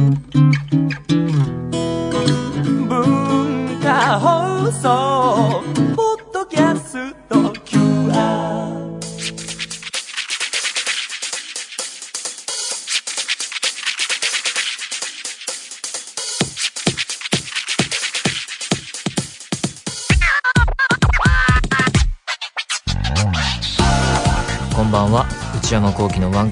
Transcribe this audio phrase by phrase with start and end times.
[0.00, 0.39] 文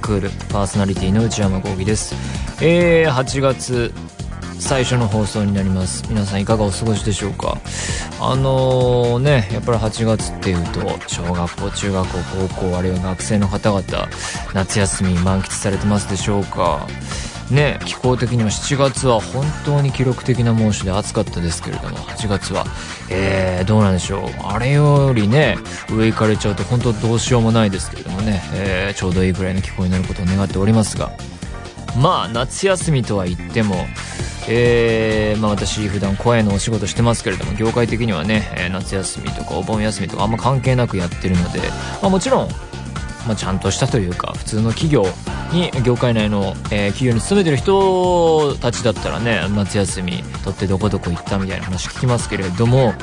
[0.09, 2.15] クールパーソナリティの内山浩輝です。
[2.63, 3.93] えー、8月
[4.59, 6.03] 最初の放送になります。
[6.09, 7.59] 皆さんいかがお過ごしでしょうか？
[8.19, 13.83] あのー、ねやっぱり8月っていうと小学校中学校高校あるいは学生の方々
[14.55, 16.87] 夏休み満喫されてますでしょうか？
[17.51, 22.65] ね気候的には7月は本当に記録的な猛暑で暑かったですけれども8月は。
[23.11, 24.31] えー、どうなんでしょう。
[24.45, 25.57] あれよりね
[25.91, 31.11] 上行かれちゃうと本当どうしようもないですけれどもね、えー、ちょうどいいぐらいの気候になることを願っておりますが。
[32.01, 33.75] まあ夏休みとは言っても
[34.51, 41.61] えー、まあ私普段声のお仕事してますけれども業界的にはね、え夏休みとかお盆休みとかあんま関係なくやってるので、
[42.01, 42.49] まあ、もちろん
[43.29, 45.05] まあ、ちゃんとしたというか普通の企業
[45.53, 52.95] に業界内の、えー企業に勤めてる人たちだったらね夏休み取ってどこどこ行ったみたいな話聞きますけれども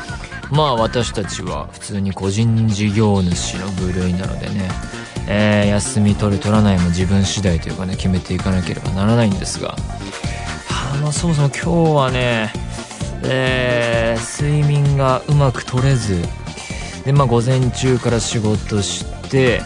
[0.52, 4.70] まあ私たちは普通に個人事業主の部類なのでね、
[5.28, 9.76] えー休み取る取らないも自分次第というかね決めていかなければならないんですが
[10.94, 12.52] あのそもそも今日はね、
[13.24, 16.22] えー睡眠がうまく取れず
[17.06, 19.62] でまあ午前中から仕事して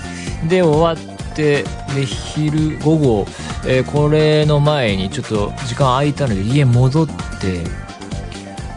[0.48, 1.64] で終わって
[1.95, 3.26] で昼午後、
[3.66, 7.14] えーこれの前にちょっと時間空いたので家戻って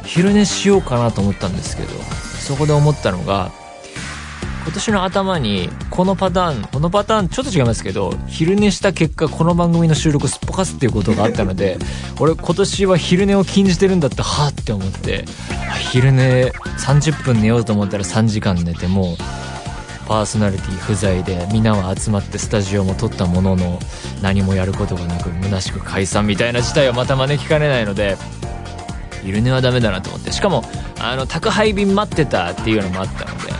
[0.05, 1.89] 昼寝しようかなと思ったんですけど
[2.41, 3.51] そこで思ったのが
[4.65, 11.79] 今年の頭にこのパターンこのパターンちょっと違いますけど昼寝した結果この番組の収録すっぽかすっていうことがあったので
[12.21, 15.25] 俺今年は昼寝を禁じてるんだってはあって思って
[15.69, 19.17] あ昼寝30分寝ようと思ったら3時間寝てもう
[20.07, 23.79] パーソナリティ不在でみんなは集まってスタジオも撮ったものの
[24.21, 28.17] 何もやることがなく虚しく解散みたいな事態をまた招きかねないので
[29.23, 30.33] 昼寝はダメだなと思って。
[30.33, 30.65] しかも
[31.01, 33.53] あの宅配便待ってたっていうのもあったので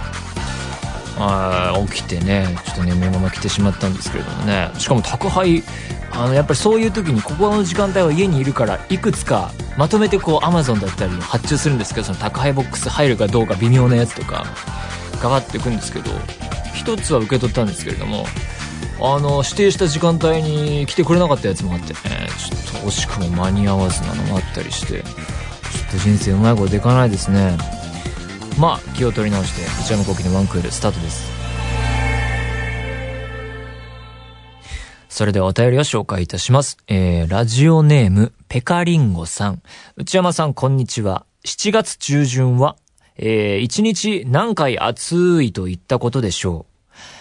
[1.19, 4.71] あ起きてねちょっと眠いまま来てしまったんですけれどもね。
[4.79, 5.63] しかも宅配
[6.11, 14.45] あのやっぱりそういう時にここの時間帯は家にいるからいくつかまとめてこう Amazon だったり発注するんですけどその宅配ボックス入るかどうか微妙なやつとか。
[15.23, 16.11] ガバっていくんですけど
[16.75, 18.27] 一つは受け取ったんですけれども
[19.01, 22.01] あの指定した時間帯に来てくれなかったやつもあってね
[22.39, 25.11] ちょっと惜しくも間に合わずなのもあったりしてちょ
[25.89, 27.57] っと人生うまいこといかないですね
[28.59, 31.33] まあ気を取り直して内山昂輝のワンクールスタートです
[35.09, 36.79] それではお便りを紹介いたします。
[36.89, 39.63] えー、ラジオネーム、ペカリンゴさん。
[39.95, 41.27] 内山さん、こんにちは。
[41.45, 42.77] 7月中旬は、
[43.17, 46.73] えー、1日何回暑いと言ったことでしょう。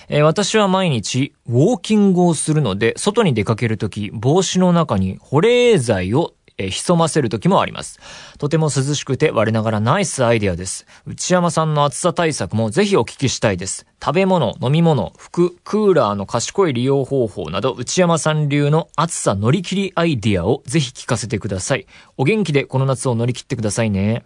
[0.10, 8.00] えー私は毎日ウォーキングをするので、外に出かけるとき、帽子の中に保冷剤を、え潜ませるときもあります。
[8.38, 10.86] とても涼しくて我ながらナイスアイデアです。
[11.08, 13.88] 内山さんの暑さ対策もぜひお聞きしたいです。
[14.04, 21.88] 食べ物、飲み物、服、クーラーの賢い利用方法など、内山さん流の暑さ乗り切りアイデアをぜひ聞かせてください。
[22.18, 24.26] お元気でこの夏を乗り切ってくださいね。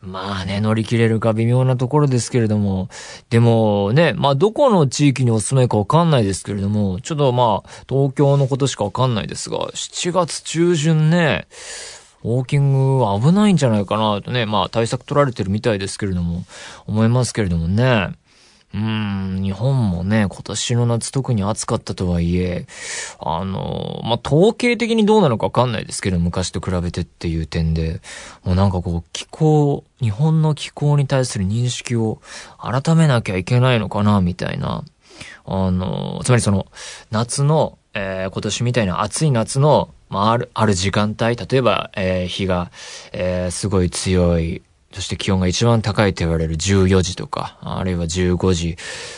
[0.00, 2.88] まあね、乗り切れるか微妙なところですけれども、
[3.30, 11.48] でもね、まあどこの地域にお住まいかわかんないですけれども、ちょっとまあ、東京のことしかわかんないですが、7月中旬ね、
[12.22, 16.44] ウォーキング危ないんじゃないかなとね、まあ対策取られてるみたいですけれども、
[16.86, 18.10] 思いますけれどもね。
[18.74, 22.66] うん、日本もね、今年の夏特に暑かったとはいえ、
[23.18, 28.02] あの、まあ、統計的にどうなのかわかんないですけど、昔と比べてっていう点で、
[28.44, 32.20] もうなんかこう、気候、日本の気候に対する認識を
[32.58, 34.84] 改めなきゃいけないのかな、みたいな。
[35.46, 36.66] あの、つまりその、
[37.10, 42.70] 夏の、えー今年みたいな暑い夏の、まあ、ある、ある時間帯、例えば、えー日が、
[43.12, 44.60] えーすごい強い、
[44.92, 48.76] そして気温が一番高いと言われる14時とか、あるいは15時。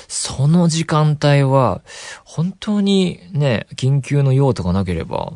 [0.09, 1.81] その時間帯は、
[2.25, 5.33] 本当にね、緊急の用とかなければ、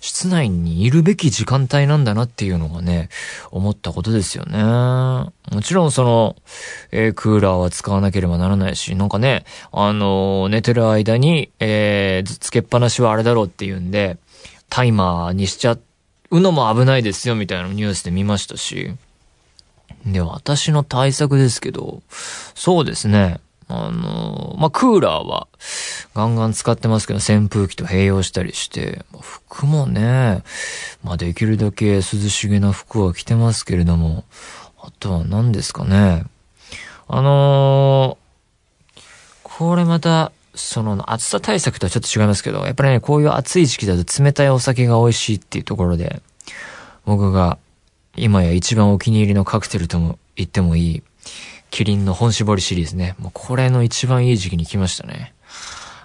[0.00, 3.10] 室内にいるべき時間帯なんだなっていうのがね、
[3.52, 4.62] 思ったことですよね。
[4.62, 6.36] もちろんその、
[6.90, 14.18] えークーラーは使わなければならないし、なんかね、あのー寝てる間に、えーつけっぱなしはあれだろうっていうんで、
[14.68, 15.78] タイマーにしちゃ
[16.30, 18.92] うのも危ないですよみたいなニュースで見ましたし、
[20.06, 22.02] で、私の対策ですけど、
[22.54, 23.40] そうですね。
[23.68, 25.48] あの、まあ、クーラーは
[26.14, 30.42] ガンガン使ってますけど、扇風機と併用したりして、ま服もね、
[31.02, 34.24] まあできるだけ涼しげな服は着てますけれども、
[34.80, 36.24] あとは何ですかね。
[37.08, 39.00] あのー、
[39.42, 46.22] これまた、その暑さ対策とはちょっと違いますけど、やっぱりね、こういう暑い時期だと冷たいお酒が美味しいっていうところで、
[47.04, 47.58] 僕が
[48.16, 51.02] 今や一番お気に入りのカクテルとも言ってもいい、
[51.70, 53.14] キリンの本絞りシリーズね。
[53.18, 55.34] もうこれの一番いい時期に来ましたね。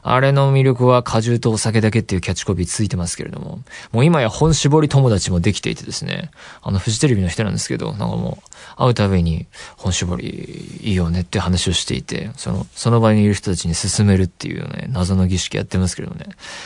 [0.04, 3.60] あれの魅力は果汁とお酒だけっていうキャッチコピーついてますけれども、
[3.92, 6.32] もう今や本絞り友達もできていてですね、
[6.62, 16.26] あの、フジテレビの人なんですけど、なんかもう、会うたびに本絞りいいよねって話をしていて、その、その場にいる人たちに勧めるっていうね、謎の儀式やってますけどね、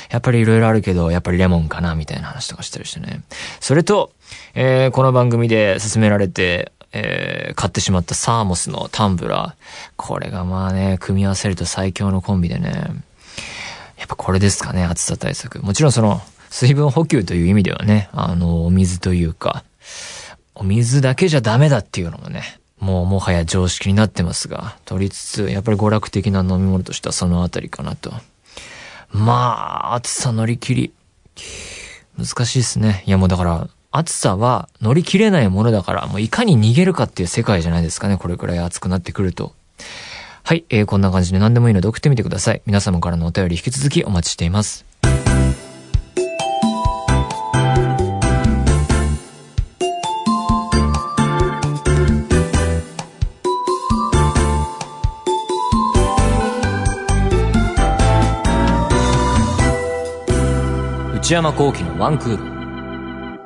[0.09, 3.21] やっぱり色々あるけど、やっぱりレモンかな、みたいな話とかしたりしてね。
[3.59, 4.11] それと、
[4.53, 9.63] えー、この番組で勧められて、えー、買ってしまったサーモスのタンブラー。
[9.97, 13.03] これがまあね、組み合わせると最強のコンビでね。
[13.97, 15.61] やっぱこれですかね、暑さ対策。
[15.61, 19.63] もちろんその、水分補給という意味ではね、あの、お水というか、
[20.53, 28.13] お水だけじゃダメだっていうのもね、もうもはや常識になってますが、取りつつ、やっぱり娯楽的な飲み物としてはそのあたりかなと。
[29.11, 30.93] まあ、暑さ乗り切り。
[32.17, 33.03] 難しいですね。
[33.05, 39.53] いやもうだから、暑さは乗り切れないものだから、もういかに逃げるかっていう世界じゃないですかね、これくらい暑くなってくると。
[40.47, 42.61] はい、えー、こんな感じで何でもいいので送ってみてください。
[42.67, 44.85] 皆様からのお便り引き続きお待ちしています。
[61.15, 63.39] 内山幸喜のワンクール。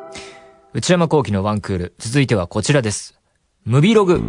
[0.73, 1.93] 内山幸喜のワンクール。
[1.97, 3.17] 続いてはこちらです。
[3.63, 4.21] ムビログ。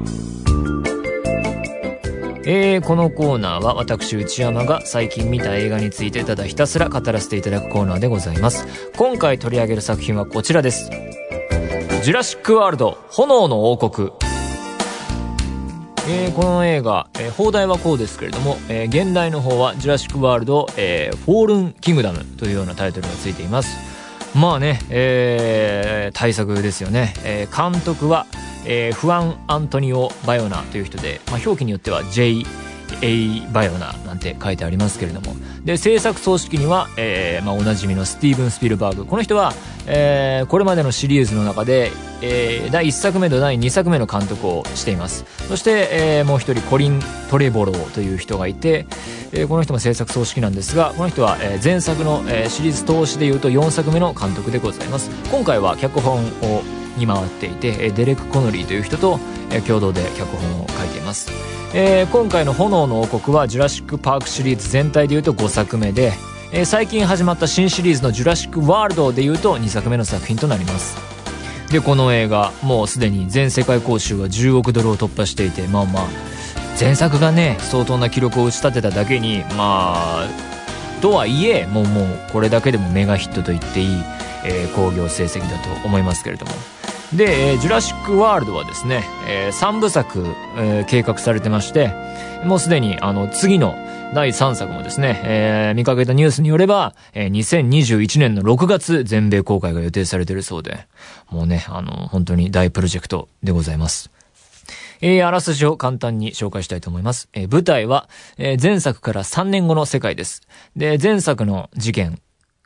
[2.46, 8.66] えー、このコーナーは私内山が最近見た映画についてただひたすら語らせていただくコーナーでございます。
[8.96, 10.90] 今回取り上げる作品はこちらです。
[12.02, 14.10] ジュラシックワールド炎の王国。
[16.08, 23.89] えー、この映画、えー、邦題はこうですけれども、えー、原題の方は Jurassic World、えー、 Fallen Kingdom というようなタイトルがついています。
[24.34, 27.14] まあね、えー、対策ですよね。
[27.24, 28.26] えー、監督は、
[28.64, 32.44] えー、フアン・アントニオ・バヨナという人で、まあ、表記によっては J.
[33.02, 33.43] A.
[33.52, 35.35] バヨナなんて書いてありますけれども。
[35.64, 39.05] で、制作総指揮には、えー、まあ、おなじみのスティーブン・スピルバーグ。
[39.06, 39.52] この人は、
[39.87, 41.93] えー、これまでのシリーズの中で、
[42.23, 45.25] えー、第1作目と第2作目の監督をしています。
[45.49, 47.00] そして、えー、もう一人、コリン・
[47.31, 48.87] トレボローという人がいて、
[49.32, 55.11] えー、この人も制作総指揮なんですが、この人は、えー、前作の、えー、シリーズ投資でいうと4作目の監督でございます。
[55.31, 56.62] 今回は脚本を
[56.97, 59.19] に回っていてデレック・コノリーという人と
[59.67, 61.31] 共同で脚本を書いています、
[61.72, 66.12] えー、今回の「炎の王国」はジュラシック・パークシリーズ全体でいうと5作目で、
[66.50, 70.96] えー、最近始まった新シリーズの「ジュラシック・ワールド」でいうと2作目の作品となります。
[71.70, 76.02] でこの映画もうすでに全世界興収は10億ドルを突破していてまあまあ
[76.78, 80.28] 前作がね相当な記録を打ち立てただけにまあ
[81.00, 83.87] とはいえもうもうこれだけでもメガヒットと言っていい、
[84.44, 86.52] えー、興行成績だと思いますけれども。
[87.14, 90.24] で、えー、ジュラシック・ワールドはですね、えー、3部作、
[90.56, 91.92] えー、計画されてまして、
[92.44, 93.74] もうすでに、あの、次の
[94.14, 100.86] 第3作もですね、えー、見かけたニュースによれば、えー、2021年の6月、全米公開が予定されているそうで、
[101.30, 104.11] もうね、あの、本当に大プロジェクトでございます。
[105.00, 107.28] えー、あらすじを簡単に紹介したいと思います。
[107.32, 108.08] えー、舞台は、
[108.38, 110.42] えー、前作から3年後の世界です。
[110.76, 112.20] で、前作の事件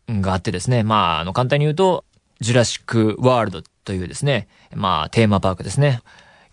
[0.08, 2.04] があってですね、まあ、あの、簡単に言うと、
[2.40, 6.00] ジュラシックワールドというですね、まあ、テーマパークですね。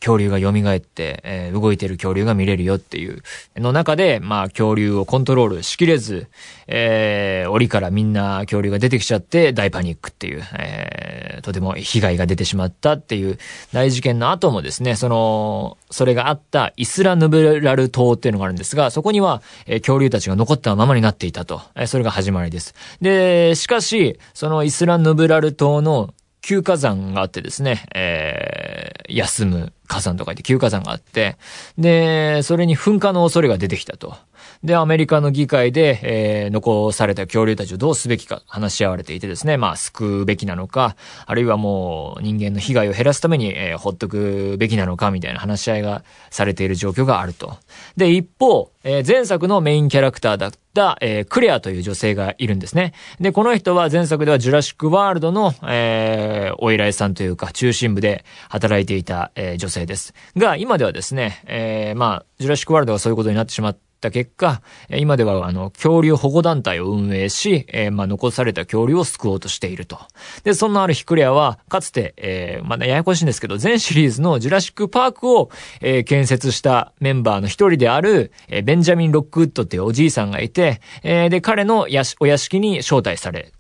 [0.02, 3.22] 恐竜が蘇って、えー、動いてる恐竜が見れるよっていう、
[3.56, 6.28] の中で、まあ、恐竜をコントロールしきれず、
[6.68, 13.38] えー、檻からみんな恐竜が出てきちゃって大パニックっていう、えー、とても被害が出てしまったっていう
[13.72, 21.62] 大事件の後もですね、その、それがあったイスラヌブラル島っていうのがあるんですが、そこには、えー、恐竜たちが残ったままになっていたと。
[21.76, 22.74] えー、それが始まりです。
[23.02, 26.12] で、しかし、そのイスラヌブラル島の
[26.42, 31.38] 休火山があってですね、えー、休む火山とか言って休火山があって、
[31.78, 34.16] で、それに噴火の恐れが出てきたと。
[34.64, 40.96] で、アメリカの議会で、えー、残された恐竜たちをどうすべきか話し合われていてですね、まあ、救うべきなのか、
[41.26, 47.58] あるいはもう人間の被害を減らすために、えー、ほっとくべきなのか、みたいな話し合いがされている状況があると。
[47.98, 52.94] で、一方、えー、前作のメインキャラクターだった、えー、クレアという女性がいるんですね。
[53.20, 60.14] で、この人は前作ではジュラシックワールドの、えー、お偉いさんというか、中心部で働いていた、えー、女性です。
[60.36, 70.00] が、今ではですね、えー、まあ、ジュラシックワールドがそういうことになってしまってった結果、今ではあの、恐竜保護団体を運営し、えー、まあ、残された恐竜を救おうとしていると。
[70.44, 83.52] で、そんなある日クレアは、かつて、えー、まだややこしいんですけど、前シリーズのジュラシックパークを、えー、建設したメンバーの一人である、えー、ベンジャミン・ロックウッドっていうおじいさんがいて、えー、で、彼のやし、お屋敷に招待され、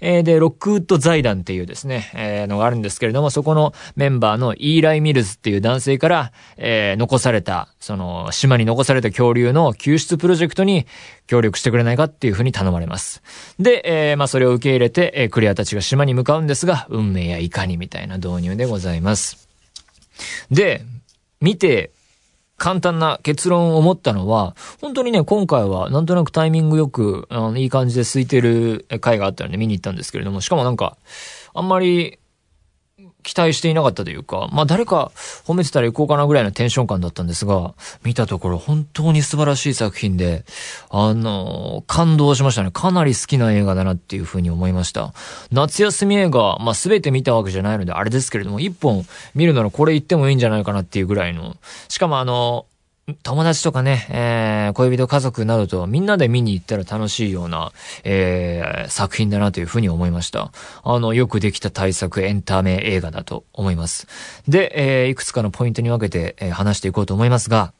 [0.00, 10.86] えー、で、ロックウッド財団っていうですね、えー、のがあるんですけれども、そこのメンバーのイーライ・ミルズっていう男性から、えー、残された、その、島に残された恐竜の救出プロジェクトに
[11.26, 13.22] 協力してくれないかっていうふうに頼まれます。
[13.58, 19.48] で、えー、まあ、それを受け入れて、えー、クリアたちが島に向かうんですが、運命やいかにみたいな導入でございます。
[20.50, 20.82] で、
[21.40, 21.90] 見て
[22.56, 30.96] 簡単な結論を持ったのは、本当にね、今回はなんとなくタイミングよく、あの、いい感じで空いてる回があったので見に行ったんですけれども、しかもなんか、
[31.54, 32.18] あんまり
[33.26, 35.10] 期待していなかったというか、まあ誰か
[35.44, 40.44] 褒めてたら行こうかなぐらいのテンション感だったんですが、見たところ本当に素晴らしい作品で、
[40.90, 42.70] あの、感動しましたね。
[42.70, 45.12] かなり好きな映画だなっていうふうに思いました。
[45.50, 49.04] 夏休み映画、まあ全て見たわけじゃないのであれですけれども、一本
[49.34, 51.56] 見るならこれ言ってもいいんじゃないかなっていうぐらいの、
[51.88, 52.66] しかもあの、
[53.22, 57.70] 友達とかね、えー、恋人家族などとみんなで見に行ったら楽しいような、
[58.02, 60.50] えー、作品だなというふうに思いました。
[60.82, 64.08] あの、よくできた対策エンタメ映画だと思います。
[64.48, 67.72] で、えー、いくつかのポイントに分けて、えー、話していこうと思いますが、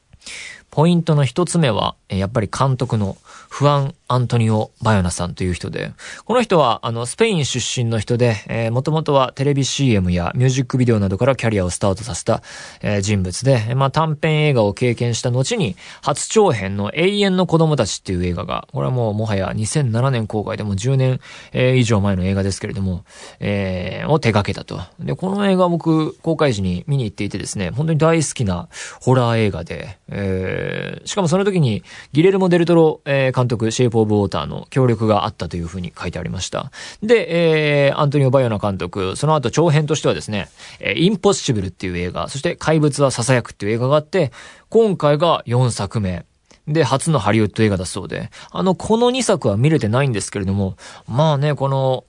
[0.69, 3.17] ポイントの一つ目は、やっぱり監督の
[3.49, 5.91] フアン・アントニオ・バヨナさんという人で、
[6.25, 12.41] この人は、あの、スペイン出身の人で、えー、もともとはテレビ CM やミュージックビデオなどからキャリアをスタートさせた、
[12.81, 21.19] えー、人物で、まあ、短編映画を経験した後に、初長編の永遠の子供たちっていう映画が、これはもうもはや2007年公開でも10年、
[21.51, 23.03] えー、以上前の映画ですけれども、
[23.39, 24.79] えー、を手掛けたと。
[24.99, 28.69] で、この映画僕、公開時に見に行っていてですね、本当に大好きな
[29.01, 30.56] ホラー映画で、えー、
[31.05, 31.83] しかもその時に、
[32.13, 36.71] ギレルモ・デルトロ、えー、監督、シェイプ・オブ・ウォーターの協力があったというふうに書いてありました。
[37.01, 40.49] で、えー、アントニオ・バイオナ監督、その後長編としてはですね、
[40.79, 44.31] えー、インポッシブルっていう映画、そして怪物は囁くっていう映画があって、
[44.69, 46.25] 今回が4作目。
[46.67, 50.75] で、初のハリウッド映画だそうで、あの、この2作は見れてないんですけれども、
[51.07, 52.03] まあね、この、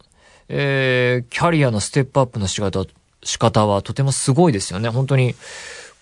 [0.48, 2.84] えー、キャリアのステップアップの仕方、
[3.22, 4.88] 仕方はとてもすごいですよね。
[4.88, 5.36] 本当に、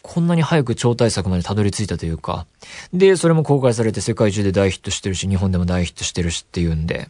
[0.07, 2.47] こんなに早く超大作までたどり着いたというか。
[2.93, 7.09] で、それも公開されて世界中で大ヒットしてるし、日本でも大ヒットしてるしっていうんで。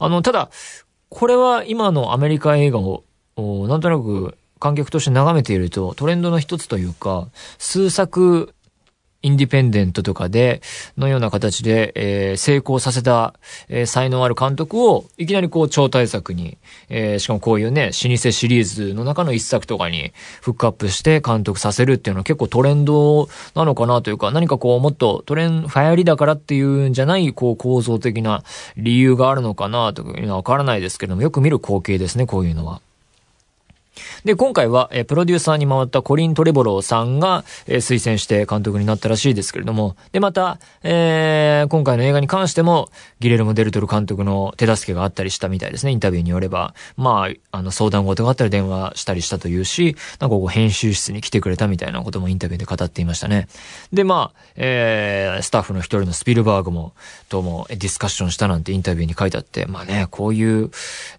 [0.00, 0.50] あの、ただ、
[1.10, 3.04] これは今のアメリカ映画を、
[3.36, 7.28] なんとなく観客として眺めているとトレンドの一つというか、
[7.58, 8.52] 数作
[9.22, 10.60] インディペンデントとかで、
[10.98, 13.34] のような形で、えー、成功させた、
[13.68, 28.42] えー、才能ある監督を、いきなりこう超大作に、えー、しかもこういうね、老舗シリーズの中の一作とかにフックアップして監督させるっていうのは結構トレンドなのかなというか、何かこうもっとトレン、ファイアリだからっていうんじゃない、こう構造的な
[28.76, 32.80] 理由があるのかなというのはわからないですけども、よく見る光景ですね、こういうのは。
[34.24, 42.88] で、今回は、えプロデューサーに回ったコリン・トレボローさんが、え推薦して監督になったらしいですけれども、で、また、えー、今回の映画に関しても、
[43.20, 46.74] ギレルモ・デルトル監督の手助けがあったりしたみたいですね、インタビューによれば。
[46.96, 53.48] まあ、あの、相談事があったら電話したりしたというし、なんかこう、編集室に来てくれたみたいなこともインタビューで語っていましたね。
[53.92, 56.92] で、まあ、えー、スタッフの一人のスピルバーグも、
[57.28, 60.70] ともディスカッションしたなんてインタビューに書いてあって、まあね、こういう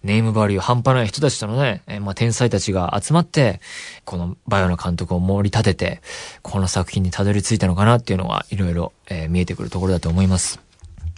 [0.02, 3.60] ネームバリュー半端ない人たちとのね、え、まあ天才たちが集まって、
[4.04, 6.00] このバイオの監督を盛り立てて、
[6.42, 10.60] この作品にたどり着いたのかなっていうのがいろいろ、えー、見えてくるところだと思います。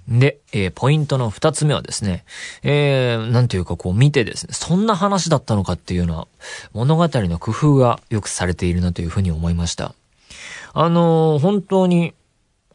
[0.09, 2.25] で、えー、ポイントの二つ目はですね、
[2.63, 6.29] えー、なんていうかこう見てですね、そんな話だったのかっていうのは、
[6.73, 9.95] 物語の工夫がよくされているなというふうに思いました。
[10.75, 12.15] あのー、本当に、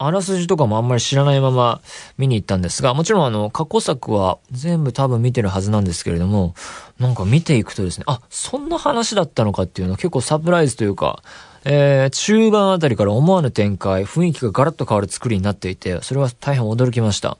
[0.06, 1.80] あらすじとかもあんまり知らないまま
[2.18, 6.54] 見に行ったんですが、もちろんあの、過去作は全部多分見てるはずなんですけれども、
[6.98, 11.22] なんか見ていくとですね、あ、そんな話だったのかっていうのは結構サプライズというか、
[11.64, 17.38] えー、中盤あたりから思わぬ展開、雰囲気がガラッと変わる作りになっていて、それは大変驚きました。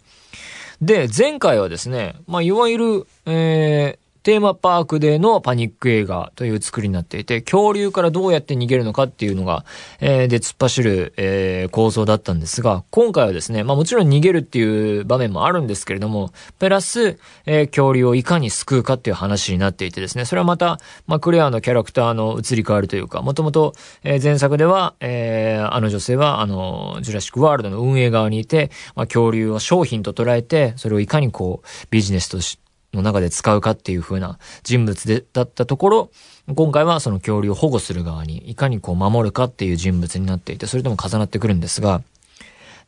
[0.81, 9.65] で、前回はですね、まあ、いわゆる、えー、テーマパークでのパニック映画という作りになっていて、恐竜からどうやって逃げるのかっていうのが、
[10.01, 23.73] えー、で、突っ走る、えー、構造だったんですが、今回はですね、まあもちろん逃げるっていう場面もあるんですけれども、プラス、えー、恐竜をいかに救うかっていう話になっていてですね、それはまた、まあクレアのキャラクターの移り変わりというか、もともと、
[24.05, 32.63] えー、前作では、えー、あの女性は、あの、ジュラシックワールドの運営側にいて、まあ恐竜を商品と捉えて、それをいかにこう、ビジネスとして、
[32.93, 36.11] の中で使うかっていう風な人物で、だったところ、
[36.55, 42.03] 今回はその恐竜を保護する側に、いかにこう守るかっていう人物になっていて、それとも重なってくるんですが、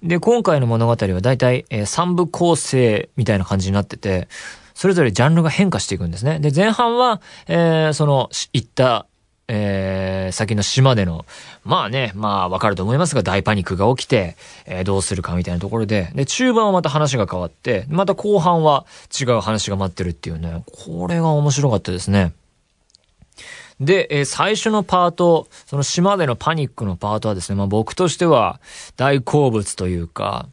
[0.03, 4.29] で、今回の物語は大体、えー、3部構成みたいな感じになってて、
[4.75, 6.41] それぞれジャンルが変化していくんですね。
[6.41, 9.07] で、前半は、えー、その、行った、
[9.47, 11.27] えー、先の島での、
[11.65, 14.37] まあね、まあわかると思いますが、大パニックが起きて、
[14.67, 18.87] えー、どうするかみたいなところで、で、中盤はまた話が変わって、また後半は
[19.19, 22.33] 違う話が待ってるっていうね、これが面白かったですね。
[23.81, 28.61] で、えー、最初のパート、その島でのパニックのパートはですね、まあ僕としては
[28.97, 30.49] 大好物というか、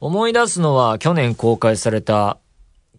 [0.00, 2.38] 思い出すのは去年公開された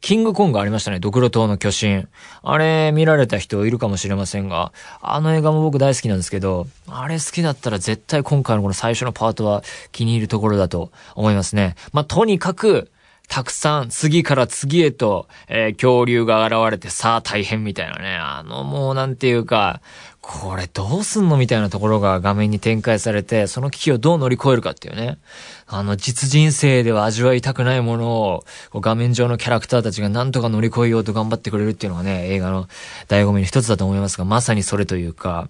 [0.01, 0.99] キングコングありましたね。
[0.99, 2.07] ドクロ島の巨神。
[2.43, 11.75] あれ見られた人いるかもしれませんが、あの映画も僕大好きなんですけど、あれ好きだったら絶対今回のこの最初のパートは気に入るところだと思いますね。
[11.93, 12.91] まあ、とにかく、
[13.27, 18.15] たくさん次から次へと、えー、恐竜が現れてさあ大変みたいなね。
[18.15, 19.81] あのもうなんていうか、
[20.29, 25.19] これどうすんのみたいなところが画面に展開されて、その危機をどう乗り越えるかっていうね。
[25.67, 32.67] あの、実人生では味わいたくないものを、こう画面上のキャラクターたちが何とか乗り越えようと頑張ってくれるっていうのがね、映画の
[33.07, 35.47] 醍醐味の一つだと思いますが、まさにそれというか、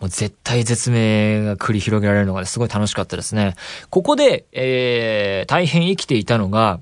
[0.00, 3.56] もう絶対絶命が繰り広げられるのがすごい楽しかったですね。
[3.90, 6.80] ここで、えー、大変生きていたのが、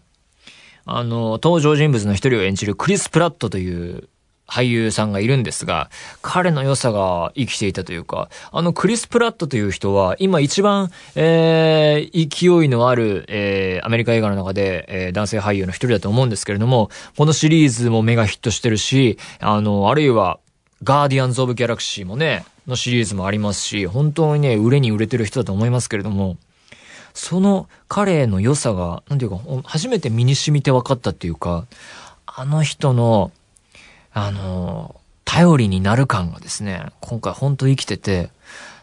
[0.85, 4.09] あの、登場人物の一人を演じるクリス・プラットという
[4.52, 5.88] 俳優さんがいるんですが、
[6.21, 20.38] 彼の良さが生きていたというか、あのクリス・プラットという人は、今一番、えー、勢いのある、えー、アメリカ映画の中で、えー、男性俳優の一人だと思うんですけれども、このシリーズもメガヒットしてるし、あの、あるいは、
[20.85, 26.37] ガーディアンズ・オブ・ギャラクシーもね、のシリーズもありますし、本当にね、売れに売れてる人だと思いますけれども、
[27.14, 31.66] その彼の良さが、なんていうか、初めて身に染みて分かったっていうか、
[32.26, 33.30] あの人の、
[34.12, 38.31] あの、頼りになる感がですね、今回本当生きてて、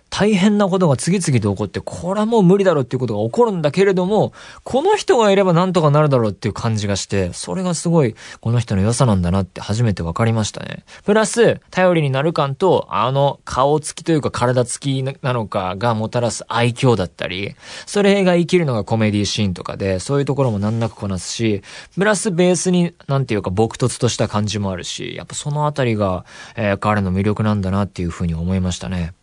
[0.10, 10.84] 大変なことが次々と起こって、これはもう無理だろうっていうことが起こるんだけれども、この人がいればなんとかなるだろうっていう感じがして、それがすごい、この人の良さなんだなって初めて分かりましたね。
[11.06, 21.62] プラス、頼りになる感と、あの、顔つきというか体つきなのかがもたらす愛嬌だったり、それが生きるのがコメディシーンとかで、そういうところも難なくこなすし、
[21.96, 29.14] プラスベースに、なんていうか、朴突とした感じもあるし、やっぱそのあたりが、えー、彼の魅力なんだなっていうふうに思いましたね。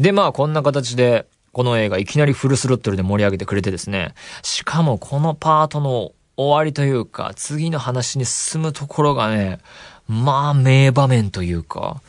[0.00, 9.58] で、まあ、こんな形で、この映画いきなりフルスロットルで盛り上げてくれてですね、しかもこのパートの終わりというか、次の話に進むところがね、
[10.06, 12.02] まあ、名場面というか、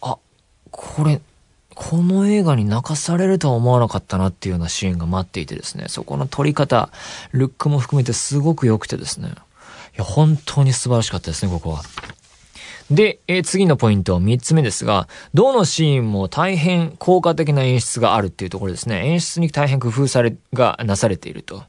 [0.00, 0.16] あ、
[0.70, 1.20] これ、
[1.74, 6.88] この映画に泣かされるとは思わなかったなっていうようなシーンが待っていてですね、そこの撮り方、
[7.32, 11.82] ルックも含めてすごく良くてですね、いや、本当に素晴らしかったですね、ここは。
[12.90, 19.06] で、えー、次のポイント、三つ目ですが、どのシーンも大変効果的な演出があるっていうところですね。
[19.06, 21.62] 演出に大変工夫され、がなされていると。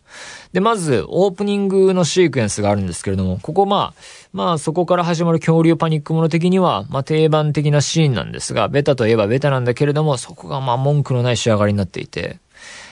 [0.51, 4.01] で、まず、オープニングのシークエンスがあるんですけれども、ここまあ、
[4.33, 12.39] まあそこから始まる恐竜パニックもの的には、まあ定番的なシーンなんですが、ベタといえばベタなんだけれども、そこがまあ文句のない仕上がりになっていて、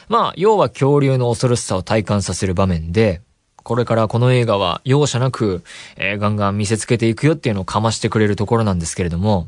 [0.10, 3.22] まあ、要は恐竜の恐ろしさを体感させる場面で、
[3.64, 5.64] これからこの映画は容赦なく、
[5.96, 9.48] えー、ガンガン見せつけていくよっていうのをかましてくれるところなんですけれども、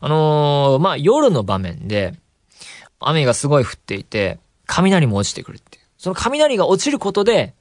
[0.00, 2.14] あのー、まあ、夜の場面で、
[2.98, 5.84] 雨がすごい降っていて、雷も落ちてくるっていう。
[5.98, 7.54] その雷が落ちることで、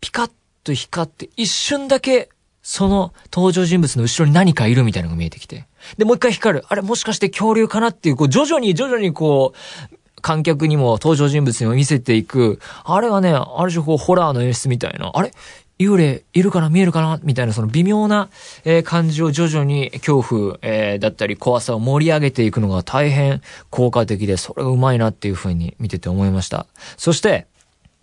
[0.00, 0.30] ピカッ
[0.64, 2.30] と光って一瞬だけ、
[2.62, 5.66] その登場人物の後ろに何かいるみたいなのが見えてきて。
[5.96, 6.64] で、もう一回光る。
[6.68, 15.32] あれ、もしかして恐竜かなっていう、こう、徐々に徐々にこう、観客にも登場人物にも見せていく、あれがね、ある種こうホラーの演出みたいな、あれ？
[15.78, 16.70] 幽霊いるかな？
[16.70, 17.20] 見えるかな？
[17.22, 18.30] みたいなその微妙な、
[18.64, 26.66] えー、感じを徐々に恐怖、えー、だったり怖さを盛り上げていくのが大変効果的で、それがうまいなっていう風に見てて思いました。
[26.96, 27.46] そして、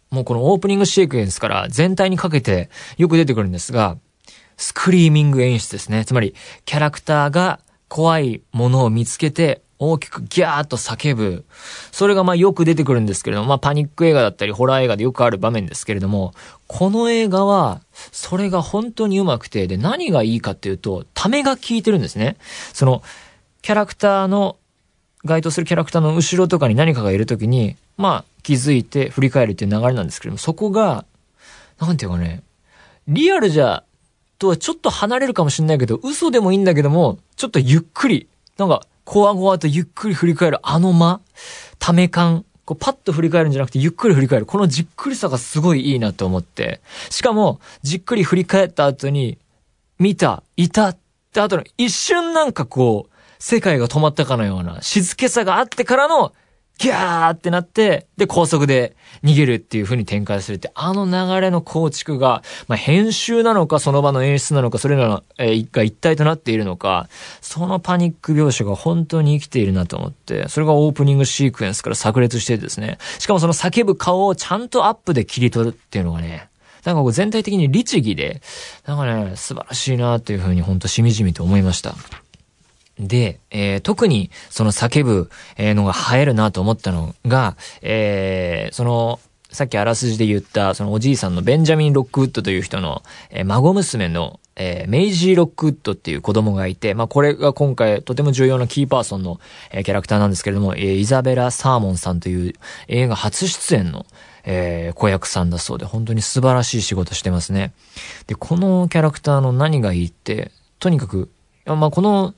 [0.09, 3.97] もうこのオープニングシークエンスから全体にかけてよく出てくるんですが、
[4.55, 6.05] スクリーミング演出ですね。
[6.05, 11.45] つまり、キャラクターが怖いものを見つけて、大きくギャーっと叫ぶ。
[11.91, 16.33] それがまあよく出てくるんですけれども、まあパニック映画だったりホラー映画でよくある場面ですけれども、
[16.67, 22.37] この映画は、それが本当にうまくて、で、何がいいかっていうと、ためが効いてるんですね。
[22.73, 23.03] その、
[23.61, 24.57] キャラクターの、
[25.25, 31.03] 該当するキャラクターの後ろとかに何かがいるときに、まあ気づいて振り返るっていう流れなんですけれども、そこが、
[31.79, 32.43] なんていうかね、
[33.07, 33.83] リアルじゃ、
[34.37, 41.21] とはちょっと離れるかもしれないけど、嘘でもいいんだけども、ちょっとゆっくり、なんか、こわごわとゆっくり振り返るあの間、
[41.79, 44.45] ため感、こうパッと振り返るんじゃなくてゆっくり振り返る。
[44.45, 46.81] このじっくりさがすごいいいなと思って。
[47.11, 49.37] しかも、じっくり振り返った後に、
[49.99, 50.97] 見た、いたっ
[51.31, 56.33] て後の一瞬なんかこう、世界が止まったかのような静けさがあってからの、
[56.77, 67.07] ギャーってなって、で、高速で逃げるっていう風に展開するって、あの流れの構築が、まあ、編集なのか、その場の演出なのか、それらの、えーが一体となっているのか、
[67.41, 76.49] そのパニック描写が本当に生きているなと思って、それがオープニングシークエンスから炸裂してですね、しかもその叫ぶ顔をちゃんとアップで切り取るっていうのがね、
[76.83, 78.41] なんかこう全体的に律儀で、
[78.85, 81.95] なんかね、素晴らしいなっていう風に本当しみじみと思いました。
[82.99, 89.19] で、えー特にその叫ぶえのが映えるなと思ったのが、えーその、
[89.51, 99.39] さっきあらすじで言った、そのおじいさんのベンジャミン・ロックウッドという人の、えー孫娘の、えーメイジー・ロックウッドっていう子供がいて、まあこれが今回とても重要なキーパーソンの、
[99.71, 102.53] えーキャラクターなんですけれども、えーイザベラ・サーモンさんという
[102.87, 104.05] 映画初出演の、
[104.45, 107.73] えー子役さんだそうで、本当に素晴らしい仕事してますね。
[108.27, 111.29] で、このキャラクターの何がいいって、とにかく、
[111.65, 112.33] まあこの、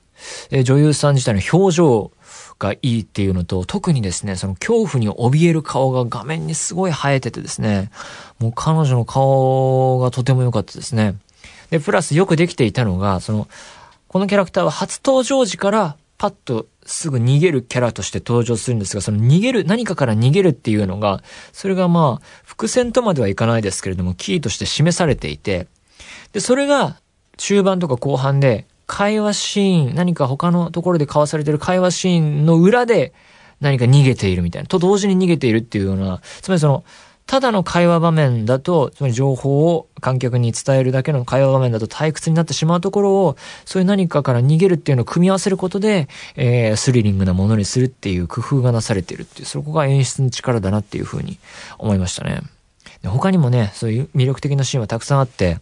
[0.51, 2.11] えー女優さん自体の表情
[2.59, 7.91] がいいっていうのと、特にですね、その恐怖に怯える顔が画面にすごい生えててですね、
[8.39, 11.15] もう彼女の顔がとても良かったですね。
[11.69, 13.47] で、プラスよくできていたのが、その、
[14.07, 25.67] このキャラクターは初登場時からパッとすぐ逃げるキャラとして登場するんですが、その逃げる、何かから逃げるっていうのが、それがまあ、伏線とまではいかないですけれども、キーとして示されていて、
[26.31, 26.99] で、それが
[27.37, 33.13] 中盤とか後半で、会話シーン、何か他のところで交わされてる会話シーンの裏で
[33.59, 36.83] 何か逃げているみたいな、と同時に逃げているっていうような、つまりその、
[37.25, 51.37] ただの会話場面だと、つまり情報を観客に伝えるだけの会話場面だと退屈になってしまうところを、そういう何かから逃げるっていうのを組み合わせることで、えー、スリリングなものにするっていう工夫がなされているっていう、そこが演出の力だなっていうふうに
[51.77, 52.41] 思いましたね。
[53.03, 55.59] 他にもね、そういう魅力的なシーンはたくさんあって、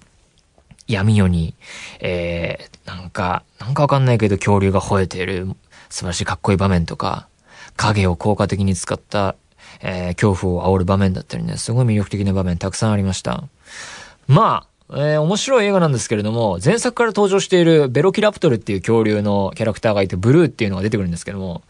[0.87, 1.55] 闇夜に、
[1.99, 5.47] えー、なんか、なんかわかんないけど恐竜が吠えている
[5.89, 7.27] 素晴らしいかっこいい場面とか、
[7.75, 9.35] 影を効果的に使った、
[9.81, 13.43] えー、恐怖を煽る場面だったりね、すごい魅力的な場面たくさんありました。
[14.27, 21.63] まあ、えー、面白い映画なんですけれども、前作から登場しているベロキラプトルっていう恐竜のキャラクターがいて、ブルーっていうのが出てくるんですけども、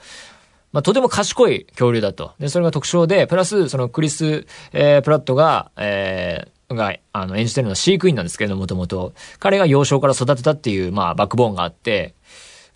[0.74, 2.34] まあ、とても賢い恐竜だと。
[2.38, 9.14] で、それが特徴で、プラス、そのクリス、えー、プラットが、えー、が、あの、演じてるのは飼育員なんですけども、ともと。
[9.40, 12.16] 彼が幼少から育てたっていう、まあ、バックボーンがあって、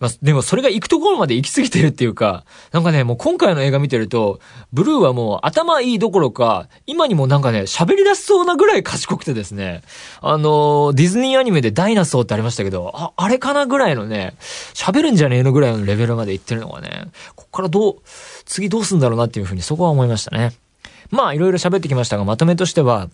[0.00, 4.40] まあ、でもそれが行くところまで行き過ぎてるっていうか、なんかね、もう今回の映画見てると、
[4.72, 9.82] ブルーはもう頭いいどころか、今にもなんかね、喋り出しそうなぐらい賢くてですね、
[10.22, 14.34] あの、ディズニーアニメでダイナソーってありましたけど、あ、あれかなぐらいのね、
[14.72, 17.96] 喋るんじゃねえのぐらいのレベルまで行ってるのがね、こっからどう、
[18.46, 20.54] 次どうすんだろうなっていうふうにそこは思いましたね。
[21.10, 23.10] まあ、いろいろ喋ってきましたが、まとめとしては、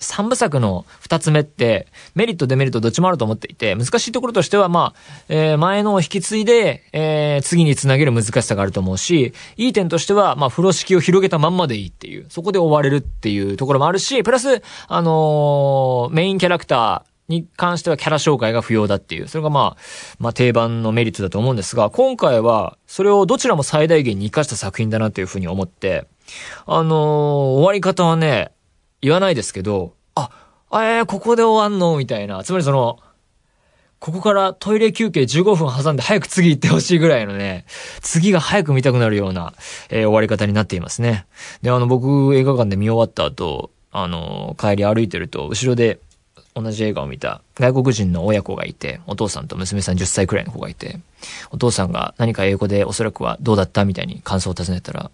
[0.00, 19.80] 三部作の二つ目って、メリット、デメリットどっちもあると思っていて、難しいところとしては、まあ、えー、前のを引き継いで、えー、次につなげる難しさがあると思うし、いい点としては、まあ、風呂敷を広げたまんまでいいっていう、そこで終われるっていうところもあるし、プラス、あのー、メインキャラクター、に関してはキャラ紹介が不要だっていう、それがまあ、
[20.18, 26.08] まあ定番のメリットだと思うんですが、今回はそれをどちらも最大限に活かした作品だなというふうに思って、
[26.66, 28.52] あのー、終わり方はね、
[29.00, 30.30] 言わないですけど、あ、
[30.72, 31.96] えー、ここで終わんの？
[31.96, 32.42] みたいな。
[32.44, 32.98] つまりその、
[34.00, 37.64] ここからトイレ休憩15分挟んで早く次行ってほしいぐらいのね、
[38.00, 39.54] 次が早く見たくなるような、
[39.90, 41.26] えー、終わり方になっていますね。
[41.62, 45.98] で、あの、僕映画館で見終わった後、あの、帰り歩いてると、後ろで
[46.54, 51.00] 同じ映画を見た外国人の親子がいて、お父さんと娘さん10歳くらいの子がいて、
[51.50, 53.84] お父さんが何か英語でおそらくはどうだった？
[53.84, 55.10] みたいに感想を尋ねたら、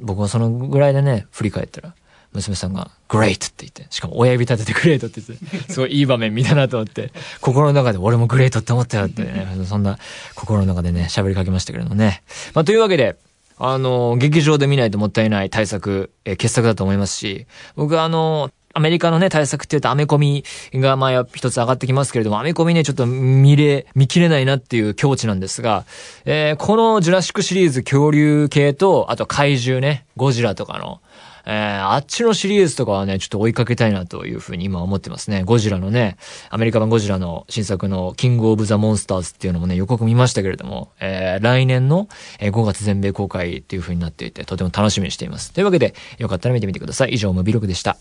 [0.00, 1.94] 僕はそのぐらいでね、振り返ったら、
[2.34, 9.98] 娘さんが、great って言って、しかも親指立ててグレートって言って、 すごいいい場面見たなと思って、心の中で俺もグレートって思ったよってね、そんな
[10.34, 12.22] 心の中でね、喋りかけましたけれどもね。
[12.54, 13.16] まあ、というわけで、
[13.58, 20.44] あの、劇場で見ないともったいない対策、えー、傑作だと思いますし、僕はあの、アメリカのね、対策って言うとアメコミ
[20.74, 25.84] がまあ一つ上がってきますけれども、アメコミね、ちょっと見れ、見切れないなっていう境地なんですが、
[26.24, 31.00] えー、このジュラシックシリーズ恐竜系と、あと怪獣ね、ゴジラとかの、
[31.46, 35.42] えー、あっちのシリーズとかはね、ちょっと追いかけたいなというふうに今思ってますね。
[35.44, 36.16] ゴジラのね、
[36.50, 42.08] アメリカ版ゴジラの新作のキングオブザモンスターズっていうのもね、予告見ましたけれども、えー、来年の
[42.40, 45.52] 5月全米公開っていうふうになっていて、とても楽しみにしています。
[45.52, 47.14] というわけで、よかったら見てみてください。
[47.14, 47.96] 以上、ムビログでした。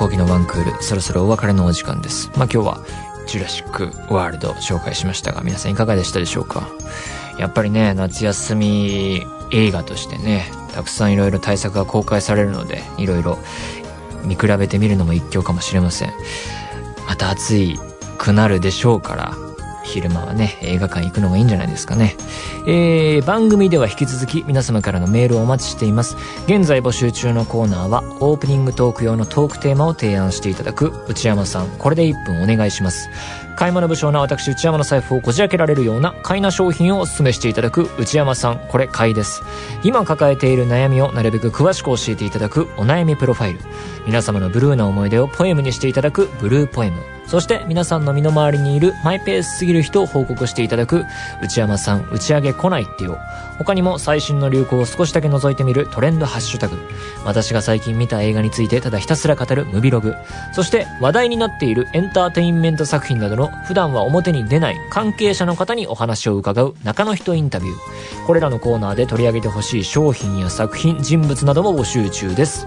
[0.00, 2.30] 内山幸喜のワンクール、そろそろお別れのお時間です。
[2.34, 2.80] まあ今日は、
[3.26, 6.70] ジュラシックワールド紹介しましたが、皆さんいかがでしたでしょうか？
[7.38, 13.38] やっぱりね、夏休み映画としてね、たくさんいろいろ対策が公開されるので、いろいろ
[14.24, 16.12] 見比べてみるのも一興かもしれません。
[17.06, 17.74] また暑
[18.16, 19.36] くなるでしょうから、
[19.90, 22.16] 昼間はね、映画館行くのがいいんじゃないですかね。
[22.66, 26.16] えー、番組では引き続き皆様からのメールをお待ちしています。
[26.46, 33.08] 現在募集中のコーナーは、オープニングトーク用のトークテーマを提案していただく内山さん、これで1分お願いします。
[33.60, 38.58] 買い物不詳な私内山の財布をこじ開けられるような買いな商品をお勧めしていただく内山さん。
[38.68, 39.42] これ買いです。
[39.84, 43.60] 今抱えている悩みをなるべく詳しく教えていただくお悩みプロファイル。
[44.06, 51.04] 皆様のブルーな思い出をポエムにしていただくブルーポエムそして皆さんの身の回りにいるマイペースすぎる人を報告していただく
[51.42, 53.18] 内山さん打ち上げ来ないってよ
[53.58, 56.76] 他にも最新の流行を少しだけ覗いてみるトレンドハッシュタグ
[57.24, 60.16] 私が最近見た映画についてただひたすら語るムビログ
[60.52, 68.26] そして話題になっているエンターテインメント作品などの普段は表に出ない関係者の方にお話を伺う中の人インタビュー。
[68.26, 72.66] これらのコーナーで取り上げてほしい商品や作品、人物なども募集中です。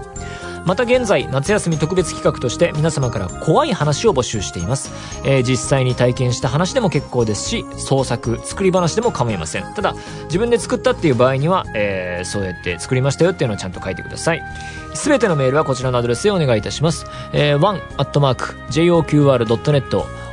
[0.64, 4.90] また現在、夏休み特別企画として皆様から怖い話を募集しています。
[5.24, 9.74] えー、実際に体験した話でも結構ですし、創作、作り話でも構いません。
[9.74, 9.94] ただ、
[10.24, 14.42] 自分で作ったっていう場合には、えー、そうやって作りましたよっていうのをちゃんと書いてください。
[14.94, 17.04] すべてのメールはこちらのアドレスでお願いいたします。
[17.32, 20.23] えー、one.joqr.net